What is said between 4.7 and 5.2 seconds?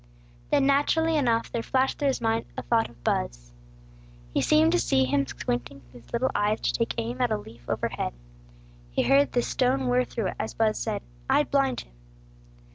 to see